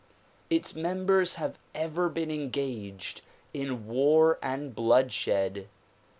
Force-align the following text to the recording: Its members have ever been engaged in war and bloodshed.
Its 0.49 0.75
members 0.75 1.35
have 1.35 1.59
ever 1.75 2.09
been 2.09 2.31
engaged 2.31 3.21
in 3.53 3.85
war 3.85 4.39
and 4.41 4.73
bloodshed. 4.73 5.67